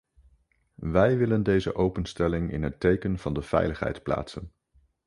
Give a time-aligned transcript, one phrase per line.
[0.75, 4.51] Wij willen deze openstelling in het teken van de veiligheid plaatsen.